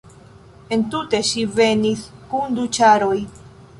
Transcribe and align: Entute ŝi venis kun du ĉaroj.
Entute 0.77 1.19
ŝi 1.31 1.45
venis 1.59 2.03
kun 2.33 2.59
du 2.61 2.67
ĉaroj. 2.79 3.17